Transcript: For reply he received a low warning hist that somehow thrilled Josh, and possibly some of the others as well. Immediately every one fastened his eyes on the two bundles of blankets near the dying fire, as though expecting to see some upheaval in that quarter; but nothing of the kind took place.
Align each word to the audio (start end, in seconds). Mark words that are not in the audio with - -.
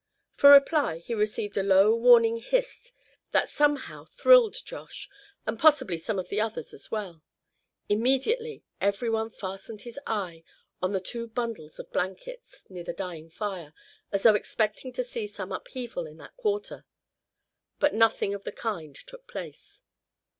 For 0.33 0.49
reply 0.53 0.97
he 0.97 1.13
received 1.13 1.57
a 1.57 1.61
low 1.61 1.95
warning 1.95 2.37
hist 2.37 2.91
that 3.33 3.49
somehow 3.49 4.05
thrilled 4.05 4.57
Josh, 4.65 5.07
and 5.45 5.59
possibly 5.59 5.99
some 5.99 6.17
of 6.17 6.29
the 6.29 6.41
others 6.41 6.73
as 6.73 6.89
well. 6.89 7.21
Immediately 7.87 8.63
every 8.81 9.11
one 9.11 9.29
fastened 9.29 9.83
his 9.83 9.99
eyes 10.07 10.41
on 10.81 10.93
the 10.93 11.01
two 11.01 11.27
bundles 11.27 11.77
of 11.77 11.93
blankets 11.93 12.67
near 12.67 12.83
the 12.83 12.93
dying 12.93 13.29
fire, 13.29 13.75
as 14.11 14.23
though 14.23 14.33
expecting 14.33 14.91
to 14.93 15.03
see 15.03 15.27
some 15.27 15.51
upheaval 15.51 16.07
in 16.07 16.17
that 16.17 16.35
quarter; 16.35 16.83
but 17.77 17.93
nothing 17.93 18.33
of 18.33 18.43
the 18.43 18.51
kind 18.51 18.95
took 18.95 19.27
place. 19.27 19.83